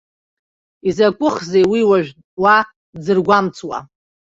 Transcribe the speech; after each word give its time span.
Изакәыхзеи 0.87 1.65
уи 1.71 1.81
уажә 1.89 2.11
уа 2.41 2.55
дзыргәамҵуа?! 2.95 3.77